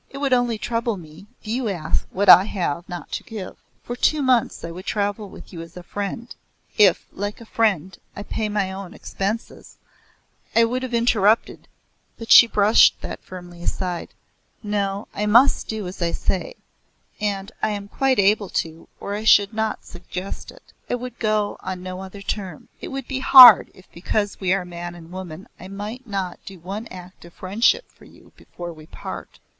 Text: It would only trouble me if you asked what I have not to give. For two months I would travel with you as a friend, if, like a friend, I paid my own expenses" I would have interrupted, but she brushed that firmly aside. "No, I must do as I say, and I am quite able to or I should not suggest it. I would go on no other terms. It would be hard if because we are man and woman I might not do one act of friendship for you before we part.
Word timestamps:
It 0.09 0.17
would 0.17 0.33
only 0.33 0.57
trouble 0.57 0.97
me 0.97 1.27
if 1.39 1.47
you 1.47 1.69
asked 1.69 2.07
what 2.09 2.27
I 2.27 2.45
have 2.45 2.89
not 2.89 3.11
to 3.11 3.23
give. 3.23 3.55
For 3.83 3.95
two 3.95 4.23
months 4.23 4.63
I 4.65 4.71
would 4.71 4.87
travel 4.87 5.29
with 5.29 5.53
you 5.53 5.61
as 5.61 5.77
a 5.77 5.83
friend, 5.83 6.33
if, 6.75 7.05
like 7.11 7.39
a 7.39 7.45
friend, 7.45 7.95
I 8.15 8.23
paid 8.23 8.49
my 8.49 8.71
own 8.71 8.95
expenses" 8.95 9.77
I 10.55 10.63
would 10.63 10.81
have 10.81 10.95
interrupted, 10.95 11.67
but 12.17 12.31
she 12.31 12.47
brushed 12.47 12.99
that 13.01 13.21
firmly 13.21 13.61
aside. 13.61 14.15
"No, 14.63 15.07
I 15.13 15.27
must 15.27 15.67
do 15.67 15.85
as 15.87 16.01
I 16.01 16.13
say, 16.13 16.55
and 17.19 17.51
I 17.61 17.69
am 17.69 17.87
quite 17.87 18.17
able 18.17 18.49
to 18.49 18.87
or 18.99 19.13
I 19.13 19.23
should 19.23 19.53
not 19.53 19.85
suggest 19.85 20.49
it. 20.49 20.73
I 20.89 20.95
would 20.95 21.19
go 21.19 21.57
on 21.59 21.83
no 21.83 22.01
other 22.01 22.23
terms. 22.23 22.69
It 22.81 22.87
would 22.87 23.07
be 23.07 23.19
hard 23.19 23.69
if 23.75 23.85
because 23.91 24.39
we 24.39 24.51
are 24.51 24.65
man 24.65 24.95
and 24.95 25.11
woman 25.11 25.47
I 25.59 25.67
might 25.67 26.07
not 26.07 26.39
do 26.43 26.57
one 26.57 26.87
act 26.87 27.23
of 27.23 27.33
friendship 27.35 27.85
for 27.91 28.05
you 28.05 28.31
before 28.35 28.73
we 28.73 28.87
part. 28.87 29.37